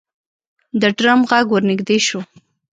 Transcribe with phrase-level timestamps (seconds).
[0.81, 2.19] د ډرم غږ ورنږدې شو.